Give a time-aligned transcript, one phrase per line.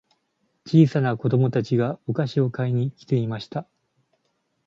[0.65, 3.67] 小さな子供たちがお菓子を買いに来ていました。